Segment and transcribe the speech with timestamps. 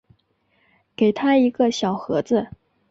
[0.95, 2.47] 给他一个小盒子